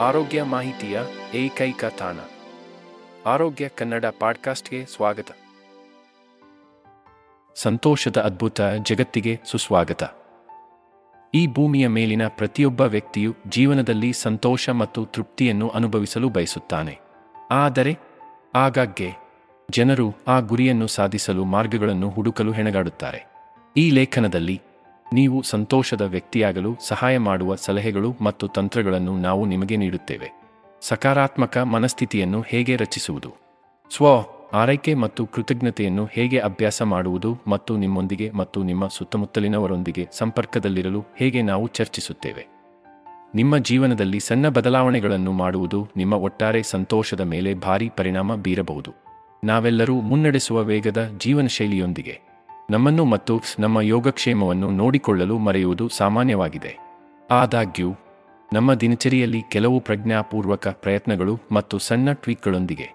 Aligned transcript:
ಆರೋಗ್ಯ 0.00 0.42
ಮಾಹಿತಿಯ 0.42 1.00
ಏಕೈಕ 1.34 1.84
ತಾಣ. 1.84 2.16
ಆರೋಗ್ಯ 3.26 3.68
ಕನ್ನಡ 3.68 4.04
ಪಾಡ್ಕಾಸ್ಟ್ಗೆ 4.20 4.86
ಸ್ವಾಗತ. 4.86 5.26
ಸಂತೋಷದ 7.54 8.16
ಅದ್ಭುತ 8.16 8.60
ಜಗತ್ತಿಗೆ 8.60 9.40
ಸುಸ್ವಾಗತ. 9.44 10.02
ಈ 11.34 11.46
ಭೂಮಿಯ 11.46 11.88
ಮೇಲಿನ 11.88 12.28
ಪ್ರತಿಯೊಬ್ಬ 12.28 12.80
ವ್ಯಕ್ತಿಯು 12.80 13.34
ಜೀವನದಲ್ಲಿ 13.48 14.12
ಸಂತೋಷ 14.12 14.70
ಮತ್ತು 14.70 15.04
ತೃಪ್ತಿಯನ್ನು 15.04 15.68
ಅನುಭವಿಸಲು 15.68 16.28
ಬಯಸುತ್ತಾನೆ. 16.28 16.98
ಆದರೆ, 17.50 17.98
ಆಗಾಗ್ಗೆ 18.54 19.12
ಜನರು 19.70 20.14
ಆ 20.28 20.40
ಗುರಿಯನ್ನು 20.40 20.86
ಸಾಧಿಸಲು 20.86 21.44
ಮಾರ್ಗಗಳನ್ನು 21.44 22.10
ಹುಡುಕಲು 22.10 22.52
ಹೆಣಗಾಡುತ್ತಾರೆ. 22.52 23.24
ಈ 23.76 23.90
ಲೇಖನದಲ್ಲಿ 23.90 24.62
ನೀವು 25.12 25.42
ಸಂತೋಷದ 25.42 26.00
ವ್ಯಕ್ತಿಯಾಗಲು 26.00 26.76
ಸಹಾಯ 26.80 27.18
ಮಾಡುವ 27.18 27.54
ಸಲಹೆಗಳು 27.54 28.14
ಮತ್ತು 28.20 28.48
ತಂತ್ರಗಳನ್ನು 28.48 29.18
ನಾವು 29.18 29.46
ನಿಮಗೆ 29.46 29.76
ನೀಡುತ್ತೇವೆ. 29.76 30.32
ಸಕಾರಾತ್ಮಕ 30.82 31.58
ಮನಸ್ಥಿತಿಯನ್ನು 31.58 32.40
ಹೇಗೆ 32.40 32.76
ರಚಿಸುವುದು? 32.76 33.34
ಸ್ವ, 33.90 34.04
ಆರೈಕೆ 34.52 34.94
ಮತ್ತು 34.94 35.26
ಕೃತಜ್ಞತೆಯನ್ನು 35.26 36.08
ಹೇಗೆ 36.12 36.38
ಅಭ್ಯಾಸ 36.38 36.82
ಮಾಡುವುದು 36.82 37.38
ಮತ್ತು 37.46 37.76
ನಿಮ್ಮೊಂದಿಗೆ 37.76 38.30
ಮತ್ತು 38.30 38.62
ನಿಮ್ಮ 38.62 38.88
ಸುತ್ತಮುತ್ತಲಿನವರೊಂದಿಗೆ 38.88 40.08
ಸಂಪರ್ಕದಲ್ಲಿರಲು 40.12 41.04
ಹೇಗೆ 41.16 41.42
ನಾವು 41.42 41.66
ಚರ್ಚಿಸುತ್ತೇವೆ? 41.66 42.46
ನಿಮ್ಮ 43.34 43.58
ಜೀವನದಲ್ಲಿ 43.58 44.20
ಸಣ್ಣ 44.20 44.48
ಬದಲಾವಣೆಗಳನ್ನು 44.48 45.32
ಮಾಡುವುದು 45.32 45.88
ನಿಮ್ಮ 45.96 46.14
ಒಟ್ಟಾರೆ 46.14 46.62
ಸಂತೋಷದ 46.62 47.20
ಮೇಲೆ 47.20 47.54
ಭಾರೀ 47.54 47.88
ಪರಿಣಾಮ 47.88 48.34
ಬೀರಬಹುದು. 48.34 48.92
ನಾವೆಲ್ಲರೂ 49.44 50.00
ಮುನ್ನಡೆಸುವ 50.00 50.62
ವೇಗದ 50.62 51.10
ಜೀವನಶೈಲಿಯೊಂದಿಗೆ. 51.18 52.27
ನಮ್ಮನ್ನು 52.70 53.04
ಮತ್ತು 53.04 53.40
ನಮ್ಮ 53.58 53.80
ಯೋಗಕ್ಷೇಮವನ್ನು 53.80 54.70
ನೋಡಿಕೊಳ್ಳಲು 54.70 55.38
ಮರೆಯುವುದು 55.38 55.88
ಸಾಮಾನ್ಯವಾಗಿದೆ. 55.88 56.76
ಆದಾಗ್ಯೂ, 57.30 57.94
ನಮ್ಮ 58.52 58.74
ದಿನಚರಿಯಲ್ಲಿ 58.74 59.42
ಕೆಲವು 59.48 59.80
ಪ್ರಜ್ಞಾಪೂರ್ವಕ 59.80 60.68
ಪ್ರಯತ್ನಗಳು 60.68 61.40
ಮತ್ತು 61.52 61.78
ಸಣ್ಣ 61.78 62.12
ಟ್ವೀಕ್ಗಳೊಂದಿಗೆ 62.12 62.94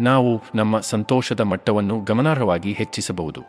ನಾವು 0.00 0.42
ನಮ್ಮ 0.54 0.80
ಸಂತೋಷದ 0.80 1.40
ಮಟ್ಟವನ್ನು 1.40 2.00
ಗಮನಾರ್ಹವಾಗಿ 2.00 2.72
ಹೆಚ್ಚಿಸಬಹುದು. 2.72 3.40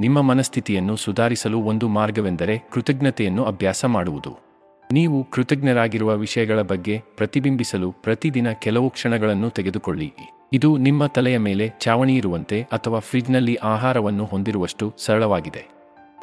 ನಿಮ್ಮ 0.00 0.20
ಮನಸ್ಥಿತಿಯನ್ನು 0.20 0.96
ಸುಧಾರಿಸಲು 0.96 1.60
ಒಂದು 1.60 1.88
ಮಾರ್ಗವೆಂದರೆ 1.88 2.58
ಕೃತಜ್ಞತೆಯನ್ನು 2.58 3.44
ಅಭ್ಯಾಸ 3.44 3.84
ಮಾಡುವುದು. 3.84 4.49
ನೀವು 4.92 5.24
ಕೃತಜ್ಞರಾಗಿರುವ 5.24 6.16
ವಿಷಯಗಳ 6.16 6.62
ಬಗ್ಗೆ 6.62 7.02
ಪ್ರತಿಬಿಂಬಿಸಲು 7.16 7.92
ಪ್ರತಿದಿನ 7.92 8.52
ಕೆಲವು 8.52 8.90
ಕ್ಷಣಗಳನ್ನು 8.90 9.50
ತೆಗೆದುಕೊಳ್ಳಿ. 9.50 10.12
ಇದು 10.52 10.76
ನಿಮ್ಮ 10.76 11.06
ತಲೆಯ 11.06 11.38
ಮೇಲೆ 11.38 11.72
ಚಾವಣಿ 11.80 12.16
ಇರುವಂತೆ 12.16 12.62
ಅಥವಾ 12.62 12.98
ಫ್ರಿಜ್ನಲ್ಲಿ 12.98 13.54
ಆಹಾರವನ್ನು 13.54 14.24
ಹೊಂದಿರುವಷ್ಟು 14.24 14.94
ಸರಳವಾಗಿದೆ. 14.98 15.68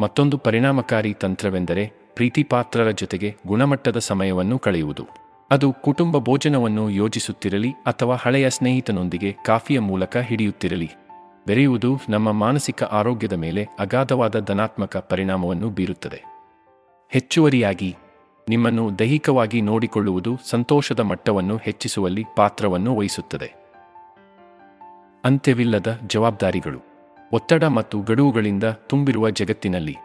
ಮತ್ತೊಂದು 0.02 0.38
ಪರಿಣಾಮಕಾರಿ 0.38 1.14
ತಂತ್ರವೆಂದರೆ 1.14 1.92
ಪ್ರೀತಿಪಾತ್ರರ 2.16 2.92
ಜೊತೆಗೆ 2.92 3.36
ಗುಣಮಟ್ಟದ 3.48 3.98
ಸಮಯವನ್ನು 3.98 4.59
ಕಳೆಯುವುದು. 4.59 5.04
ಅದು 5.52 5.74
ಕುಟುಂಬ 5.84 6.18
ಭೋಜನವನ್ನು 6.18 6.90
ಯೋಜಿಸುತ್ತಿರಲಿ 6.90 7.72
ಅಥವಾ 7.72 8.16
ಹಳೆಯ 8.16 8.50
ಸ್ನೇಹಿತನೊಂದಿಗೆ 8.50 9.36
ಕಾಫಿಯ 9.46 9.80
ಮೂಲಕ 9.80 10.18
ಹಿಡಿಯುತ್ತಿರಲಿ. 10.18 10.90
ಬೆರೆಯುವುದು 11.48 11.98
ನಮ್ಮ 12.09 12.31
ಮಾನಸಿಕ 12.31 12.84
ಆರೋಗ್ಯದ 12.84 13.34
ಮೇಲೆ 13.34 13.68
ಅಗಾಧವಾದ 13.80 14.40
ಧನಾತ್ಮಕ 14.40 14.97
ಪರಿಣಾಮವನ್ನು 14.97 15.70
ಬೀರುತ್ತದೆ. 15.70 16.24
ಹೆಚ್ಚುವರಿಯಾಗಿ 17.09 17.96
ನಿಮ್ಮನ್ನು 18.50 19.00
ದೈಹಿಕವಾಗಿ 19.00 19.62
ನೋಡಿಕೊಳ್ಳುವುದು 19.62 20.31
ಸಂತೋಷದ 20.46 21.00
ಮಟ್ಟವನ್ನು 21.00 21.58
ಹೆಚ್ಚಿಸುವಲ್ಲಿ 21.58 22.24
ಪಾತ್ರವನ್ನು 22.35 22.91
ವಹಿಸುತ್ತದೆ. 22.96 23.50
ಅಂತ್ಯವಿಲ್ಲದ 25.24 26.00
ಜವಾಬ್ದಾರಿಗಳು. 26.08 26.80
ಒತ್ತಡ 27.34 27.63
ಮತ್ತು 27.63 28.02
ಗಡುವುಗಳಿಂದ 28.02 28.63
ತುಂಬಿರುವ 28.63 29.30
ಜಗತ್ತಿನಲ್ಲಿ 29.30 29.96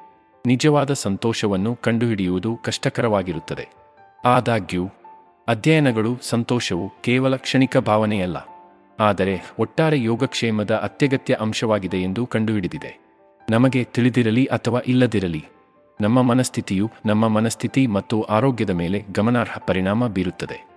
ನಿಜವಾದ 0.45 0.93
ಸಂತೋಷವನ್ನು 0.93 1.73
ಕಂಡುಹಿಡಿಯುವುದು 1.77 2.57
ಕಷ್ಟಕರವಾಗಿರುತ್ತದೆ. 2.57 3.67
ಆದಾಗ್ಯೂ, 4.25 4.85
ಅಧ್ಯಯನಗಳು 5.49 6.13
ಸಂತೋಷವು 6.23 6.89
ಕೇವಲ 7.03 7.37
ಕ್ಷಣಿಕ 7.37 7.77
ಭಾವನೆಯಲ್ಲ, 7.77 8.39
ಆದರೆ 8.99 9.37
ಒಟ್ಟಾರೆ 9.59 10.03
ಯೋಗಕ್ಷೇಮದ 10.03 10.71
ಅತ್ಯಗತ್ಯ 10.83 11.39
ಅಂಶವಾಗಿದೆ 11.41 11.99
ಎಂದು 11.99 12.27
ಕಂಡುಹಿಡಿದಿದೆ. 12.27 12.93
ನಮಗೆ 13.51 13.85
ತಿಳಿದಿರಲಿ 13.85 14.45
ಅಥವಾ 14.47 14.81
ಇಲ್ಲದಿರಲಿ 14.87 15.45
ನಮ್ಮ 16.03 16.23
ಮನಸ್ಥಿತಿಯು 16.23 16.91
ನಮ್ಮ 17.07 17.29
ಮನಸ್ಥಿತಿ 17.29 17.87
ಮತ್ತು 17.87 18.23
ಆರೋಗ್ಯದ 18.23 18.71
ಮೇಲೆ 18.71 19.05
ಗಮನಾರ್ಹ 19.13 19.59
ಪರಿಣಾಮ 19.67 20.07
ಬೀರುತ್ತದೆ. 20.07 20.69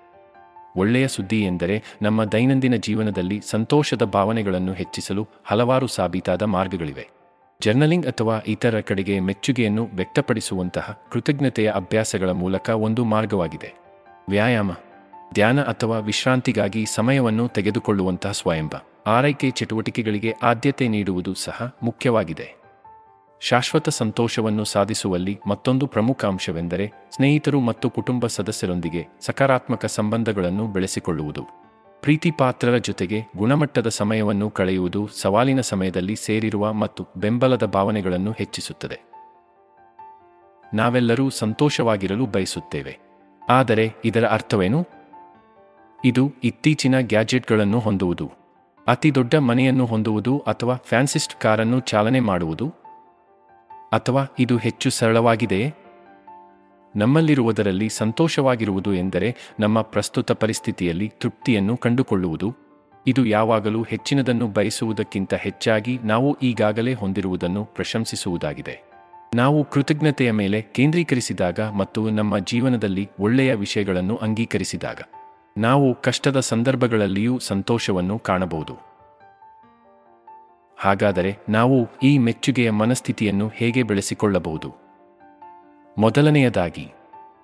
ಒಳ್ಳೆಯ 0.76 1.08
ಸುದ್ದಿ 1.08 1.44
ಎಂದರೆ 1.44 1.84
ನಮ್ಮ 2.02 2.24
ದೈನಂದಿನ 2.24 2.76
ಜೀವನದಲ್ಲಿ 2.76 3.42
ಸಂತೋಷದ 3.50 4.04
ಭಾವನೆಗಳನ್ನು 4.04 4.74
ಹೆಚ್ಚಿಸಲು 4.74 5.28
ಹಲವಾರು 5.44 5.88
ಸಾಬೀತಾದ 5.88 6.42
ಮಾರ್ಗಗಳಿವೆ. 6.42 7.08
ಜರ್ನಲಿಂಗ್ 7.62 8.06
ಅಥವಾ 8.06 8.40
ಇತರ 8.48 8.80
ಕಡೆಗೆ 8.80 9.20
ಮೆಚ್ಚುಗೆಯನ್ನು 9.20 9.90
ವ್ಯಕ್ತಪಡಿಸುವಂತಹ 9.94 11.00
ಕೃತಜ್ಞತೆಯ 11.12 11.72
ಅಭ್ಯಾಸಗಳ 11.72 12.30
ಮೂಲಕ 12.30 12.70
ಒಂದು 12.70 13.06
ಮಾರ್ಗವಾಗಿದೆ. 13.06 13.74
ವ್ಯಾಯಾಮ, 14.30 14.72
ಧ್ಯಾನ 15.34 15.62
ಅಥವಾ 15.62 15.98
ವಿಶ್ರಾಂತಿಗಾಗಿ 16.00 16.86
ಸಮಯವನ್ನು 16.86 17.48
ತೆಗೆದುಕೊಳ್ಳುವಂತಹ 17.48 18.32
ಸ್ವಯಂಬ 18.32 18.72
ಆರೈಕೆ 19.08 19.50
ಚಟುವಟಿಕೆಗಳಿಗೆ 19.50 20.34
ಆದ್ಯತೆ 20.44 20.88
ನೀಡುವುದು 20.88 21.34
ಸಹ 21.34 21.76
ಮುಖ್ಯವಾಗಿದೆ. 21.84 22.65
ಶಾಶ್ವತ 23.50 23.90
ಸಂತೋಷವನ್ನು 23.90 24.64
ಸಾಧಿಸುವಲ್ಲಿ 24.64 25.40
ಮತ್ತೊಂದು 25.48 25.88
ಪ್ರಮುಖ 25.88 26.26
ಅಂಶವೆಂದರೆ 26.26 26.92
ಸ್ನೇಹಿತರು 27.16 27.60
ಮತ್ತು 27.60 27.90
ಕುಟುಂಬ 27.90 28.28
ಸದಸ್ಯರೊಂದಿಗೆ 28.28 29.08
ಸಕಾರಾತ್ಮಕ 29.22 29.86
ಸಂಬಂಧಗಳನ್ನು 29.86 30.68
ಬೆಳೆಸಿಕೊಳ್ಳುವುದು. 30.68 31.42
ಪ್ರೀತಿಪಾತ್ರರ 32.02 32.78
ಜೊತೆಗೆ 32.78 33.22
ಗುಣಮಟ್ಟದ 33.38 33.88
ಸಮಯವನ್ನು 33.88 34.50
ಕಳೆಯುವುದು 34.50 35.08
ಸವಾಲಿನ 35.08 35.62
ಸಮಯದಲ್ಲಿ 35.62 36.16
ಸೇರಿರುವ 36.16 36.74
ಮತ್ತು 36.74 37.08
ಬೆಂಬಲದ 37.18 37.66
ಭಾವನೆಗಳನ್ನು 37.66 38.32
ಹೆಚ್ಚಿಸುತ್ತದೆ. 38.32 39.00
ನಾವೆಲ್ಲರೂ 40.74 41.30
ಸಂತೋಷವಾಗಿರಲು 41.30 42.26
ಬಯಸುತ್ತೇವೆ. 42.26 43.00
ಆದರೆ 43.50 43.94
ಇದರ 44.06 44.28
ಅರ್ಥವೇನು? 44.28 44.88
ಇದು 46.06 46.34
ಇತ್ತೀಚಿನ 46.44 47.00
ಗ್ಯಾಜೆಟ್ಗಳನ್ನು 47.00 47.80
ಹೊಂದುವುದು. 47.80 48.32
ಅತಿ 48.88 49.16
ದೊಡ್ಡ 49.16 49.36
ಮನೆಯನ್ನು 49.36 49.86
ಹೊಂದುವುದು 49.86 50.40
ಅಥವಾ 50.48 50.76
ಫ್ಯಾನ್ಸಿಸ್ಟ್ 50.76 51.42
ಕಾರನ್ನು 51.42 51.80
ಚಾಲನೆ 51.80 52.20
ಮಾಡುವುದು. 52.20 52.85
ಅಥವಾ 53.96 54.26
ಇದು 54.40 54.58
ಹೆಚ್ಚು 54.58 54.90
ಸರಳವಾಗಿದೆಯೇ 54.90 55.74
ನಮ್ಮಲ್ಲಿರುವುದರಲ್ಲಿ 56.96 57.90
ಸಂತೋಷವಾಗಿರುವುದು 57.90 58.94
ಎಂದರೆ 58.94 59.36
ನಮ್ಮ 59.60 59.82
ಪ್ರಸ್ತುತ 59.82 60.32
ಪರಿಸ್ಥಿತಿಯಲ್ಲಿ 60.32 61.10
ತೃಪ್ತಿಯನ್ನು 61.18 61.78
ಕಂಡುಕೊಳ್ಳುವುದು. 61.78 62.54
ಇದು 63.08 63.26
ಯಾವಾಗಲೂ 63.26 63.84
ಹೆಚ್ಚಿನದನ್ನು 63.84 64.48
ಬಯಸುವುದಕ್ಕಿಂತ 64.48 65.34
ಹೆಚ್ಚಾಗಿ 65.34 66.00
ನಾವು 66.04 66.38
ಈಗಾಗಲೇ 66.44 66.94
ಹೊಂದಿರುವುದನ್ನು 66.94 67.66
ಪ್ರಶಂಸಿಸುವುದಾಗಿದೆ. 67.66 68.76
ನಾವು 69.36 69.64
ಕೃತಜ್ಞತೆಯ 69.64 70.32
ಮೇಲೆ 70.32 70.62
ಕೇಂದ್ರೀಕರಿಸಿದಾಗ 70.62 71.60
ಮತ್ತು 71.60 72.10
ನಮ್ಮ 72.10 72.38
ಜೀವನದಲ್ಲಿ 72.38 73.10
ಒಳ್ಳೆಯ 73.20 73.54
ವಿಷಯಗಳನ್ನು 73.54 74.16
ಅಂಗೀಕರಿಸಿದಾಗ, 74.16 75.02
ನಾವು 75.58 76.02
ಕಷ್ಟದ 76.02 76.40
ಸಂದರ್ಭಗಳಲ್ಲಿಯೂ 76.40 77.40
ಸಂತೋಷವನ್ನು 77.40 78.20
ಕಾಣಬಹುದು. 78.20 78.95
ಹಾಗಾದರೆ 80.78 81.38
ನಾವು 81.50 81.88
ಈ 82.04 82.18
ಮೆಚ್ಚುಗೆಯ 82.18 82.72
ಮನಸ್ಥಿತಿಯನ್ನು 82.72 83.48
ಹೇಗೆ 83.48 83.84
ಬೆಳೆಸಿಕೊಳ್ಳಬಹುದು? 83.84 84.74
ಮೊದಲನೆಯದಾಗಿ, 85.98 86.92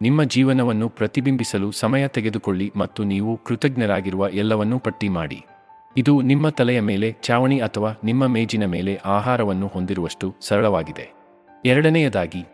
ನಿಮ್ಮ 0.01 0.23
ಜೀವನವನ್ನು 0.23 0.89
ಪ್ರತಿಬಿಂಬಿಸಲು 0.89 1.71
ಸಮಯ 1.71 2.07
ತೆಗೆದುಕೊಳ್ಳಿ 2.07 2.71
ಮತ್ತು 2.75 3.03
ನೀವು 3.03 3.39
ಕೃತಜ್ಞರಾಗಿರುವ 3.45 4.29
ಎಲ್ಲವನ್ನೂ 4.29 4.79
ಪಟ್ಟಿ 4.79 5.09
ಮಾಡಿ. 5.09 5.45
ಇದು 5.97 6.21
ನಿಮ್ಮ 6.21 6.49
ತಲೆಯ 6.49 6.79
ಮೇಲೆ 6.79 7.15
ಚಾವಣಿ 7.21 7.59
ಅಥವಾ 7.59 7.91
ನಿಮ್ಮ 8.03 8.27
ಮೇಜಿನ 8.27 8.65
ಮೇಲೆ 8.65 8.95
ಆಹಾರವನ್ನು 9.05 9.67
ಹೊಂದಿರುವಷ್ಟು 9.67 10.35
ಸರಳವಾಗಿದೆ. 10.41 11.13
ಎರಡನೆಯದಾಗಿ, 11.65 12.45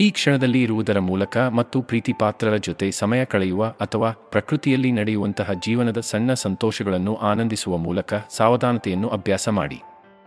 ಈ 0.00 0.10
ಕ್ಷಣದಲ್ಲಿ 0.10 0.62
ಇರುವುದರ 0.62 0.98
ಮೂಲಕ 0.98 1.36
ಮತ್ತು 1.36 1.82
ಪ್ರೀತಿಪಾತ್ರರ 1.82 2.56
ಜೊತೆ 2.56 2.90
ಸಮಯ 2.90 3.24
ಕಳೆಯುವ 3.24 3.66
ಅಥವಾ 3.66 4.10
ಪ್ರಕೃತಿಯಲ್ಲಿ 4.10 4.92
ನಡೆಯುವಂತಹ 4.92 5.50
ಜೀವನದ 5.52 6.00
ಸಣ್ಣ 6.00 6.32
ಸಂತೋಷಗಳನ್ನು 6.34 7.14
ಆನಂದಿಸುವ 7.14 7.76
ಮೂಲಕ 7.76 8.14
ಸಾವಧಾನತೆಯನ್ನು 8.30 9.08
ಅಭ್ಯಾಸ 9.08 9.48
ಮಾಡಿ. 9.48 9.80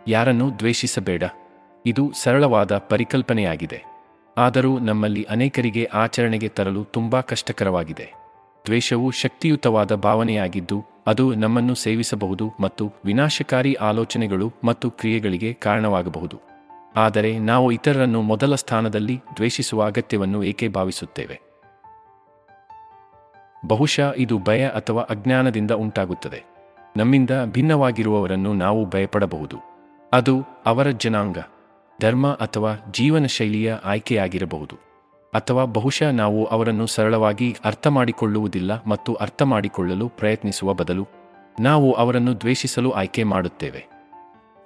ಯಾರನ್ನೂ 0.07 0.51
ದ್ವೇಷಿಸಬೇಡ. 0.51 1.23
ಇದು 1.85 2.11
ಸರಳವಾದ 2.23 2.77
ಪರಿಕಲ್ಪನೆಯಾಗಿದೆ. 2.77 3.83
ಆದರೂ 4.37 4.79
ನಮ್ಮಲ್ಲಿ 4.79 5.23
ಅನೇಕರಿಗೆ 5.23 5.89
ಆಚರಣೆಗೆ 5.93 6.47
ತರಲು 6.47 6.83
ತುಂಬಾ 6.83 7.21
ಕಷ್ಟಕರವಾಗಿದೆ. 7.21 8.13
ದ್ವೇಷವು 8.65 9.11
ಶಕ್ತಿಯುತವಾದ 9.11 9.95
ಭಾವನೆಯಾಗಿದ್ದು, 9.95 10.85
ಅದು 11.07 11.35
ನಮ್ಮನ್ನು 11.35 11.75
ಸೇವಿಸಬಹುದು 11.75 12.51
ಮತ್ತು 12.59 12.91
ವಿನಾಶಕಾರಿ 13.05 13.73
ಆಲೋಚನೆಗಳು 13.73 14.53
ಮತ್ತು 14.63 14.91
ಕ್ರಿಯೆಗಳಿಗೆ 14.91 15.53
ಕಾರಣವಾಗಬಹುದು. 15.53 16.39
ಆದರೆ 16.95 17.39
ನಾವು 17.39 17.71
ಇತರರನ್ನು 17.71 18.21
ಮೊದಲ 18.21 18.55
ಸ್ಥಾನದಲ್ಲಿ 18.55 19.21
ದ್ವೇಷಿಸುವ 19.35 19.83
ಅಗತ್ಯವನ್ನು 19.83 20.43
ಏಕೆ 20.43 20.67
ಭಾವಿಸುತ್ತೇವೆ? 20.67 21.41
ಬಹುಶಃ 23.67 24.13
ಇದು 24.17 24.39
ಭಯ 24.39 24.67
ಅಥವಾ 24.67 25.01
ಅಜ್ಞಾನದಿಂದ 25.01 25.71
ಉಂಟಾಗುತ್ತದೆ. 25.71 26.43
ನಮ್ಮಿಂದ 26.97 27.29
ಭಿನ್ನವಾಗಿರುವವರನ್ನು 27.45 28.53
ನಾವು 28.53 28.85
ಭಯಪಡಬಹುದು. 28.85 29.72
ಅದು 30.13 30.43
ಅವರ 30.65 30.89
ಜನಾಂಗ, 30.89 31.37
ಧರ್ಮ 32.01 32.27
ಅಥವಾ 32.27 32.75
ಜೀವನ 32.91 33.25
ಶೈಲಿಯ 33.25 33.73
ಆಯ್ಕೆಯಾಗಿರಬಹುದು. 33.83 34.75
ಅಥವಾ 35.33 35.65
ಬಹುಶಃ 35.65 36.11
ನಾವು 36.11 36.45
ಅವರನ್ನು 36.45 36.87
ಸರಳವಾಗಿ 36.87 37.55
ಅರ್ಥ 37.65 37.87
ಮಾಡಿಕೊಳ್ಳುವುದಿಲ್ಲ 37.87 38.83
ಮತ್ತು 38.87 39.13
ಅರ್ಥ 39.13 39.41
ಮಾಡಿಕೊಳ್ಳಲು 39.41 40.09
ಪ್ರಯತ್ನಿಸುವ 40.09 40.73
ಬದಲು 40.73 41.07
ನಾವು 41.59 41.93
ಅವರನ್ನು 41.93 42.41
ದ್ವೇಷಿಸಲು 42.41 42.91
ಆಯ್ಕೆ 42.91 43.23
ಮಾಡುತ್ತೇವೆ. 43.23 43.85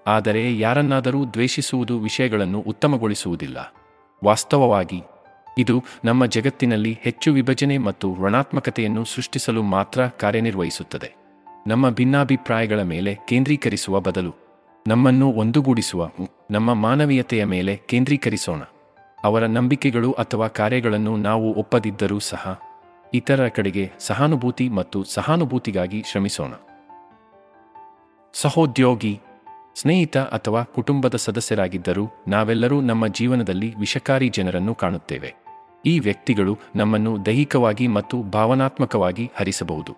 ಆದರೆ 0.07 0.59
ಯಾರನ್ನಾದರೂ 0.59 1.25
ದ್ವೇಷಿಸುವುದು 1.25 2.00
ವಿಷಯಗಳನ್ನು 2.00 2.59
ಉತ್ತಮಗೊಳಿಸುವುದಿಲ್ಲ. 2.59 3.73
ವಾಸ್ತವವಾಗಿ, 4.23 5.03
ಇದು 5.57 5.83
ನಮ್ಮ 6.05 6.25
ಜಗತ್ತಿನಲ್ಲಿ 6.25 7.00
ಹೆಚ್ಚು 7.01 7.33
ವಿಭಜನೆ 7.33 7.77
ಮತ್ತು 7.77 8.15
ಋಣಾತ್ಮಕತೆಯನ್ನು 8.21 9.05
ಸೃಷ್ಟಿಸಲು 9.05 9.63
ಮಾತ್ರ 9.63 10.07
ಕಾರ್ಯನಿರ್ವಹಿಸುತ್ತದೆ. 10.07 11.15
ನಮ್ಮ 11.67 11.89
ಭಿನ್ನಾಭಿಪ್ರಾಯಗಳ 11.89 12.81
ಮೇಲೆ 12.81 13.17
ಕೇಂದ್ರೀಕರಿಸುವ 13.27 14.00
ಬದಲು 14.00 14.46
ನಮ್ಮನ್ನು 14.88 15.31
ಒಂದುಗೂಡಿಸುವ, 15.31 16.10
ನಮ್ಮ 16.51 16.74
ಮಾನವೀಯತೆಯ 16.74 17.45
ಮೇಲೆ 17.45 17.81
ಕೇಂದ್ರೀಕರಿಸೋಣ. 17.88 18.62
ಅವರ 19.24 19.45
ನಂಬಿಕೆಗಳು 19.45 20.12
ಅಥವಾ 20.12 20.48
ಕಾರ್ಯಗಳನ್ನು 20.48 21.18
ನಾವು 21.18 21.54
ಒಪ್ಪದಿದ್ದರೂ 21.54 22.19
ಸಹ 22.19 22.62
ಇತರರ 23.13 23.48
ಕಡೆಗೆ 23.48 23.92
ಸಹಾನುಭೂತಿ 24.00 24.69
ಮತ್ತು 24.69 25.04
ಸಹಾನುಭೂತಿಗಾಗಿ 25.04 26.04
ಶ್ರಮಿಸೋಣ. 26.12 26.54
ಸಹೋದ್ಯೋಗಿ, 28.34 29.19
ಸ್ನೇಹಿತ 29.75 30.18
ಅಥವಾ 30.18 30.63
ಕುಟುಂಬದ 30.63 31.16
ಸದಸ್ಯರಾಗಿದ್ದರೂ 31.16 32.07
ನಾವೆಲ್ಲರೂ 32.28 32.81
ನಮ್ಮ 32.81 33.07
ಜೀವನದಲ್ಲಿ 33.07 33.80
ವಿಷಕಾರಿ 33.80 34.30
ಜನರನ್ನು 34.30 34.75
ಕಾಣುತ್ತೇವೆ. 34.75 35.36
ಈ 35.86 36.00
ವ್ಯಕ್ತಿಗಳು 36.00 36.57
ನಮ್ಮನ್ನು 36.75 37.25
ದೈಹಿಕವಾಗಿ 37.25 37.88
ಮತ್ತು 37.88 38.24
ಭಾವನಾತ್ಮಕವಾಗಿ 38.24 39.31
ಹರಿಸಬಹುದು. 39.36 39.95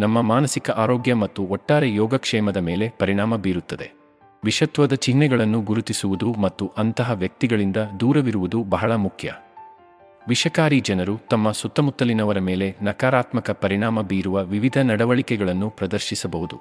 ನಮ್ಮ 0.00 0.20
ಮಾನಸಿಕ 0.20 0.70
ಆರೋಗ್ಯ 0.70 1.14
ಮತ್ತು 1.14 1.42
ಒಟ್ಟಾರೆ 1.42 1.94
ಯೋಗಕ್ಷೇಮದ 1.94 2.56
ಮೇಲೆ 2.56 2.92
ಪರಿಣಾಮ 2.98 3.36
ಬೀರುತ್ತದೆ. 3.36 3.99
ವಿಷತ್ವದ 4.44 4.94
ಚಿಹ್ನೆಗಳನ್ನು 4.94 5.60
ಗುರುತಿಸುವುದು 5.60 6.34
ಮತ್ತು 6.34 6.72
ಅಂತಹ 6.78 7.10
ವ್ಯಕ್ತಿಗಳಿಂದ 7.10 7.76
ದೂರವಿರುವುದು 8.00 8.64
ಬಹಳ 8.64 8.94
ಮುಖ್ಯ. 8.94 9.32
ವಿಷಕಾರಿ 10.28 10.80
ಜನರು 10.80 11.18
ತಮ್ಮ 11.30 11.50
ಸುತ್ತಮುತ್ತಲಿನವರ 11.50 12.38
ಮೇಲೆ 12.38 12.76
ನಕಾರಾತ್ಮಕ 12.82 13.50
ಪರಿಣಾಮ 13.50 14.02
ಬೀರುವ 14.02 14.44
ವಿವಿಧ 14.44 14.78
ನಡವಳಿಕೆಗಳನ್ನು 14.78 15.70
ಪ್ರದರ್ಶಿಸಬಹುದು. 15.70 16.60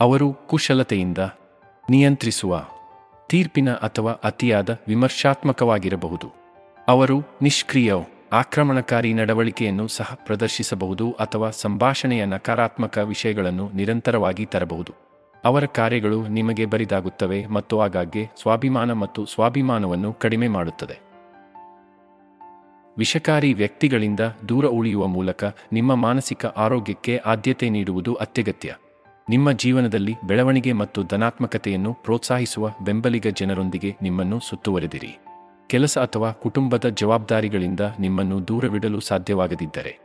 ಅವರು 0.00 0.32
ಕುಶಲತೆಯಿಂದ 0.32 1.18
ನಿಯಂತ್ರಿಸುವ, 1.90 2.64
ತೀರ್ಪಿನ 3.28 3.70
ಅಥವಾ 3.70 4.12
ಅತಿಯಾದ 4.12 4.78
ವಿಮರ್ಶಾತ್ಮಕವಾಗಿರಬಹುದು. 4.88 6.32
ಅವರು 6.88 7.22
ನಿಷ್ಕ್ರಿಯ, 7.42 7.94
ಆಕ್ರಮಣಕಾರಿ 8.32 9.14
ನಡವಳಿಕೆಯನ್ನು 9.14 9.88
ಸಹ 9.88 10.18
ಪ್ರದರ್ಶಿಸಬಹುದು 10.26 11.12
ಅಥವಾ 11.12 11.50
ಸಂಭಾಷಣೆಯ 11.50 12.24
ನಕಾರಾತ್ಮಕ 12.24 12.98
ವಿಷಯಗಳನ್ನು 12.98 13.70
ನಿರಂತರವಾಗಿ 13.74 14.46
ತರಬಹುದು. 14.46 15.03
ಅವರ 15.44 15.64
ಕಾರ್ಯಗಳು 15.64 16.28
ನಿಮಗೆ 16.28 16.66
ಬರಿದಾಗುತ್ತವೆ 16.66 17.46
ಮತ್ತು 17.46 17.80
ಆಗಾಗ್ಗೆ 17.80 18.28
ಸ್ವಾಭಿಮಾನ 18.40 18.92
ಮತ್ತು 18.92 19.24
ಸ್ವಾಭಿಮಾನವನ್ನು 19.24 20.12
ಕಡಿಮೆ 20.12 20.48
ಮಾಡುತ್ತದೆ. 20.48 21.04
ವಿಷಕಾರಿ 22.98 23.52
ವ್ಯಕ್ತಿಗಳಿಂದ 23.52 24.20
ದೂರ 24.48 24.66
ಉಳಿಯುವ 24.66 25.06
ಮೂಲಕ 25.06 25.44
ನಿಮ್ಮ 25.72 25.94
ಮಾನಸಿಕ 25.94 26.46
ಆರೋಗ್ಯಕ್ಕೆ 26.46 27.16
ಆದ್ಯತೆ 27.16 27.68
ನೀಡುವುದು 27.68 28.14
ಅತ್ಯಗತ್ಯ. 28.14 28.74
ನಿಮ್ಮ 29.28 29.52
ಜೀವನದಲ್ಲಿ 29.52 30.14
ಬೆಳವಣಿಗೆ 30.26 30.72
ಮತ್ತು 30.72 31.02
ಧನಾತ್ಮಕತೆಯನ್ನು 31.02 31.94
ಪ್ರೋತ್ಸಾಹಿಸುವ 31.94 32.68
ಬೆಂಬಲಿಗ 32.82 33.26
ಜನರೊಂದಿಗೆ 33.26 33.96
ನಿಮ್ಮನ್ನು 34.02 34.40
ಸುತ್ತುವರೆದಿರಿ. 34.40 35.18
ಕೆಲಸ 35.66 35.98
ಅಥವಾ 35.98 36.32
ಕುಟುಂಬದ 36.32 36.88
ಜವಾಬ್ದಾರಿಗಳಿಂದ 36.88 37.80
ನಿಮ್ಮನ್ನು 38.00 38.48
ದೂರವಿಡಲು 38.48 39.00
ಸಾಧ್ಯವಾಗದಿದ್ದರೆ. 39.00 39.98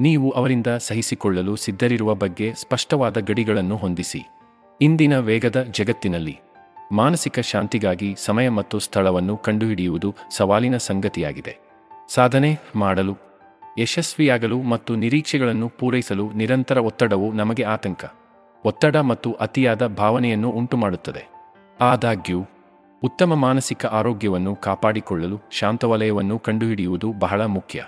ನೀವು 0.00 0.30
ಅವರಿಂದ 0.30 0.66
ಸಹಿಸಿಕೊಳ್ಳಲು 0.66 1.56
ಸಿದ್ಧರಿರುವ 1.56 2.14
ಬಗ್ಗೆ 2.14 2.54
ಸ್ಪಷ್ಟವಾದ 2.54 3.18
ಗಡಿಗಳನ್ನು 3.20 3.76
ಹೊಂದಿಸಿ. 3.76 4.43
ಇಂದಿನ 4.80 5.18
ವೇಗದ 5.18 5.62
ಜಗತ್ತಿನಲ್ಲಿ 5.62 6.40
ಮಾನಸಿಕ 6.92 7.40
ಶಾಂತಿಗಾಗಿ 7.40 8.14
ಸಮಯ 8.18 8.48
ಮತ್ತು 8.48 8.78
ಸ್ಥಳವನ್ನು 8.78 9.36
ಕಂಡುಹಿಡಿಯುವುದು 9.36 10.14
ಸವಾಲಿನ 10.30 10.76
ಸಂಗತಿಯಾಗಿದೆ. 10.76 11.58
ಸಾಧನೆ 12.14 12.58
ಮಾಡಲು, 12.76 13.16
ಯಶಸ್ವಿಯಾಗಲು 13.78 14.62
ಮತ್ತು 14.62 14.96
ನಿರೀಕ್ಷೆಗಳನ್ನು 14.96 15.68
ಪೂರೈಸಲು 15.68 16.32
ನಿರಂತರ 16.32 16.78
ಒತ್ತಡವು 16.78 17.32
ನಮಗೆ 17.32 17.62
ಆತಂಕ, 17.62 18.04
ಒತ್ತಡ 18.64 18.96
ಮತ್ತು 18.96 19.32
ಅತಿಯಾದ 19.32 19.86
ಭಾವನೆಯನ್ನು 19.86 20.50
ಉಂಟುಮಾಡುತ್ತದೆ. 20.50 21.24
ಆದಾಗ್ಯೂ, 21.80 22.44
ಉತ್ತಮ 23.02 23.34
ಮಾನಸಿಕ 23.34 23.86
ಆರೋಗ್ಯವನ್ನು 23.86 24.56
ಕಾಪಾಡಿಕೊಳ್ಳಲು 24.56 25.40
ಶಾಂತವಲಯವನ್ನು 25.50 26.38
ಕಂಡುಹಿಡಿಯುವುದು 26.38 27.12
ಬಹಳ 27.12 27.44
ಮುಖ್ಯ. 27.44 27.84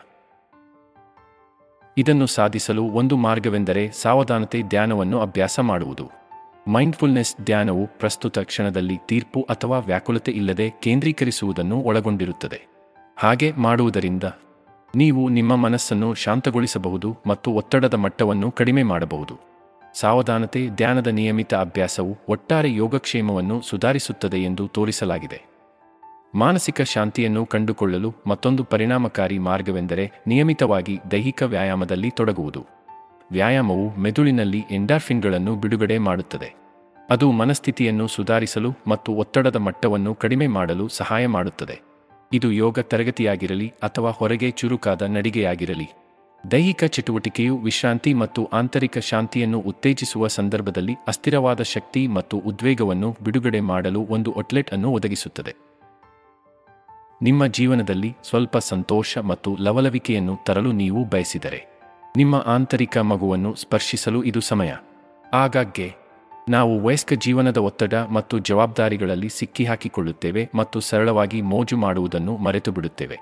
ಇದನ್ನು 1.99 2.27
ಸಾಧಿಸಲು 2.27 2.85
ಒಂದು 2.85 3.17
ಮಾರ್ಗವೆಂದರೆ 3.17 3.91
ಸಾವಧಾನತೆ 3.93 4.62
ಧ್ಯಾನವನ್ನು 4.62 5.21
ಅಭ್ಯಾಸ 5.21 5.61
ಮಾಡುವುದು. 5.61 6.25
ಮೈಂಡ್ಫುಲ್ನೆಸ್ 6.68 7.36
ಧ್ಯಾನವು 7.44 7.86
ಪ್ರಸ್ತುತ 7.86 8.38
ಕ್ಷಣದಲ್ಲಿ 8.38 8.98
ತೀರ್ಪು 9.06 9.46
ಅಥವಾ 9.50 9.78
ವ್ಯಾಕುಲತೆ 9.78 10.32
ಇಲ್ಲದೆ 10.32 10.70
ಕೇಂದ್ರೀಕರಿಸುವುದನ್ನು 10.70 11.80
ಒಳಗೊಂಡಿರುತ್ತದೆ. 11.80 12.66
ಹಾಗೆ 13.16 13.52
ಮಾಡುವುದರಿಂದ 13.52 14.24
ನೀವು 14.94 15.28
ನಿಮ್ಮ 15.28 15.56
ಮನಸ್ಸನ್ನು 15.56 16.14
ಶಾಂತಗೊಳಿಸಬಹುದು 16.14 17.16
ಮತ್ತು 17.26 17.50
ಒತ್ತಡದ 17.50 17.94
ಮಟ್ಟವನ್ನು 17.94 18.50
ಕಡಿಮೆ 18.50 18.82
ಮಾಡಬಹುದು. 18.82 19.40
ಸಾವಧಾನತೆ 19.94 20.68
ಧ್ಯಾನದ 20.68 21.06
ನಿಯಮಿತ 21.06 21.54
ಅಭ್ಯಾಸವು 21.54 22.18
ಒಟ್ಟಾರೆ 22.28 22.74
ಯೋಗಕ್ಷೇಮವನ್ನು 22.74 23.60
ಸುಧಾರಿಸುತ್ತದೆ 23.60 24.38
ಎಂದು 24.38 24.68
ತೋರಿಸಲಾಗಿದೆ. 24.68 25.42
ಮಾನಸಿಕ 26.34 26.82
ಶಾಂತಿಯನ್ನು 26.82 27.46
ಕಂಡುಕೊಳ್ಳಲು 27.46 28.14
ಮತ್ತೊಂದು 28.26 28.64
ಪರಿಣಾಮಕಾರಿ 28.64 29.38
ಮಾರ್ಗವೆಂದರೆ 29.38 30.12
ನಿಯಮಿತವಾಗಿ 30.26 30.98
ದೈಹಿಕ 31.10 31.42
ವ್ಯಾಯಾಮದಲ್ಲಿ 31.42 32.10
ತೊಡಗುವುದು. 32.10 32.75
ವ್ಯಾಯಾಮವು 33.32 33.96
ಮೆದುಳಿನಲ್ಲಿ 33.96 34.64
ಎಂಡಾರ್ಫಿನ್ಗಳನ್ನು 34.70 35.56
ಬಿಡುಗಡೆ 35.56 35.99
ಮಾಡುತ್ತದೆ. 35.99 36.55
ಅದು 37.11 37.32
ಮನಸ್ಥಿತಿಯನ್ನು 37.32 38.06
ಸುಧಾರಿಸಲು 38.06 38.73
ಮತ್ತು 38.87 39.12
ಒತ್ತಡದ 39.12 39.56
ಮಟ್ಟವನ್ನು 39.56 40.14
ಕಡಿಮೆ 40.14 40.46
ಮಾಡಲು 40.46 40.88
ಸಹಾಯ 40.88 41.26
ಮಾಡುತ್ತದೆ. 41.26 41.81
ಇದು 42.32 42.52
ಯೋಗ 42.52 42.78
ತರಗತಿಯಾಗಿರಲಿ 42.78 43.73
ಅಥವಾ 43.82 44.11
ಹೊರಗೆ 44.11 44.50
ಚುರುಕಾದ 44.50 45.02
ನಡಿಗೆಯಾಗಿರಲಿ. 45.02 45.88
ದೈಹಿಕ 46.50 46.84
ಚಟುವಟಿಕೆಯು 46.84 47.58
ವಿಶ್ರಾಂತಿ 47.58 48.14
ಮತ್ತು 48.14 48.44
ಆಂತರಿಕ 48.44 48.99
ಶಾಂತಿಯನ್ನು 48.99 49.61
ಉತ್ತೇಜಿಸುವ 49.61 50.26
ಸಂದರ್ಭದಲ್ಲಿ 50.26 50.94
ಅಸ್ಥಿರವಾದ 51.08 51.62
ಶಕ್ತಿ 51.62 52.06
ಮತ್ತು 52.06 52.38
ಉದ್ವೇಗವನ್ನು 52.38 53.17
ಬಿಡುಗಡೆ 53.25 53.61
ಮಾಡಲು 53.61 54.06
ಒಂದು 54.11 54.34
ಔಟ್ಲೆಟ್ 54.38 54.70
ಅನ್ನು 54.70 54.90
ಒದಗಿಸುತ್ತದೆ. 54.90 55.55
ನಿಮ್ಮ 57.23 57.46
ಜೀವನದಲ್ಲಿ 57.46 58.17
ಸ್ವಲ್ಪ 58.25 58.58
ಸಂತೋಷ 58.58 59.19
ಮತ್ತು 59.19 59.56
ಲವಲವಿಕೆಯನ್ನು 59.61 60.38
ತರಲು 60.44 60.73
ನೀವು 60.73 61.05
ಬಯಸಿದರೆ. 61.05 61.75
ನಿಮ್ಮ 62.16 62.44
ಆಂತರಿಕ 62.46 62.98
ಮಗುವನ್ನು 62.98 63.54
ಸ್ಪರ್ಶಿಸಲು 63.54 64.22
ಇದು 64.22 64.40
ಸಮಯ. 64.40 64.74
ಆಗಾಗ್ಗೆ, 65.32 65.94
ನಾವು 66.49 66.80
ವಯಸ್ಕ 66.80 67.12
ಜೀವನದ 67.12 67.56
ಒತ್ತಡ 67.56 67.94
ಮತ್ತು 67.94 68.38
ಜವಾಬ್ದಾರಿಗಳಲ್ಲಿ 68.38 69.28
ಸಿಕ್ಕಿಹಾಕಿಕೊಳ್ಳುತ್ತೇವೆ 69.28 70.49
ಮತ್ತು 70.54 70.80
ಸರಳವಾಗಿ 70.80 71.42
ಮೋಜು 71.42 71.76
ಮಾಡುವುದನ್ನು 71.76 72.37
ಮರೆತು 72.37 72.73
ಬಿಡುತ್ತೇವೆ 72.73 73.18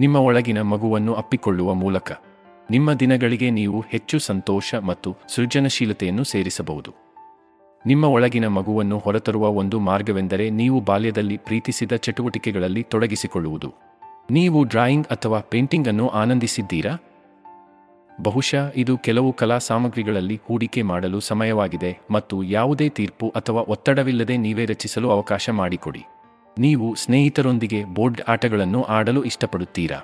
ನಿಮ್ಮ 0.00 0.16
ಒಳಗಿನ 0.16 0.62
ಮಗುವನ್ನು 0.62 1.14
ಅಪ್ಪಿಕೊಳ್ಳುವ 1.14 1.74
ಮೂಲಕ. 1.74 2.12
ನಿಮ್ಮ 2.70 2.92
ದಿನಗಳಿಗೆ 2.92 3.50
ನೀವು 3.50 3.84
ಹೆಚ್ಚು 3.88 4.18
ಸಂತೋಷ 4.18 4.74
ಮತ್ತು 4.74 5.16
ಸೃಜನಶೀಲತೆಯನ್ನು 5.28 6.24
ಸೇರಿಸಬಹುದು. 6.24 6.92
ನಿಮ್ಮ 7.86 8.04
ಒಳಗಿನ 8.04 8.46
ಮಗುವನ್ನು 8.48 8.98
ಹೊರತರುವ 8.98 9.48
ಒಂದು 9.48 9.80
ಮಾರ್ಗವೆಂದರೆ 9.80 10.50
ನೀವು 10.50 10.80
ಬಾಲ್ಯದಲ್ಲಿ 10.80 11.36
ಪ್ರೀತಿಸಿದ 11.36 11.92
ಚಟುವಟಿಕೆಗಳಲ್ಲಿ 11.96 12.82
ತೊಡಗಿಸಿಕೊಳ್ಳುವುದು. 12.82 13.74
ನೀವು 14.30 14.64
ಡ್ರಾಯಿಂಗ್ 14.64 15.06
ಅಥವಾ 15.06 15.40
ಪೇಂಟಿಂಗ್ 15.40 15.88
ಅನ್ನು 15.88 16.08
ಆನಂದಿಸಿದ್ದೀರಾ? 16.08 16.96
ಬಹುಶಃ 18.22 18.72
ಇದು 18.76 18.98
ಕೆಲವು 18.98 19.32
ಕಲಾ 19.32 19.58
ಸಾಮಗ್ರಿಗಳಲ್ಲಿ 19.58 20.40
ಹೂಡಿಕೆ 20.46 20.82
ಮಾಡಲು 20.82 21.20
ಸಮಯವಾಗಿದೆ 21.20 21.98
ಮತ್ತು 22.10 22.42
ಯಾವುದೇ 22.42 22.88
ತೀರ್ಪು 22.88 23.28
ಅಥವಾ 23.28 23.62
ಒತ್ತಡವಿಲ್ಲದೆ 23.62 24.36
ನೀವೇ 24.36 24.64
ರಚಿಸಲು 24.64 25.10
ಅವಕಾಶ 25.10 25.50
ಮಾಡಿಕೊಡಿ. 25.50 26.04
ನೀವು 26.58 26.94
ಸ್ನೇಹಿತರೊಂದಿಗೆ 26.94 27.84
ಬೋರ್ಡ್ 27.84 28.20
ಆಟಗಳನ್ನು 28.28 28.82
ಆಡಲು 28.82 29.24
ಇಷ್ಟಪಡುತ್ತೀರಾ? 29.24 30.00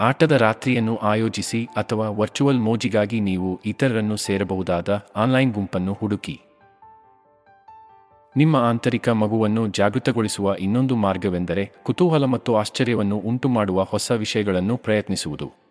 ಆಟದ 0.00 0.32
ರಾತ್ರಿಯನ್ನು 0.32 0.96
ಆಯೋಜಿಸಿ 0.96 1.64
ಅಥವಾ 1.64 2.10
ವರ್ಚುವಲ್ 2.10 2.58
ಮೋಜಿಗಾಗಿ 2.58 3.20
ನೀವು 3.20 3.60
ಇತರರನ್ನು 3.64 4.16
ಸೇರಬಹುದಾದ 4.16 5.06
ಆನ್ಲೈನ್ 5.16 5.52
ಗುಂಪನ್ನು 5.52 5.92
ಹುಡುಕಿ. 5.92 6.40
ನಿಮ್ಮ 8.36 8.56
ಆಂತರಿಕ 8.56 9.08
ಮಗುವನ್ನು 9.08 9.68
ಜಾಗೃತಗೊಳಿಸುವ 9.68 10.56
ಇನ್ನೊಂದು 10.60 10.96
ಮಾರ್ಗವೆಂದರೆ 10.96 11.72
ಕುತೂಹಲ 11.82 12.24
ಮತ್ತು 12.24 12.56
ಆಶ್ಚರ್ಯವನ್ನು 12.56 13.16
ಉಂಟುಮಾಡುವ 13.16 13.82
ಹೊಸ 13.82 14.10
ವಿಷಯಗಳನ್ನು 14.10 14.76
ಪ್ರಯತ್ನಿಸುವುದು. 14.76 15.63